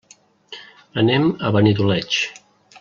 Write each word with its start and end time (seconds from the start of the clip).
Anem 1.03 1.29
a 1.39 1.51
Benidoleig. 1.59 2.21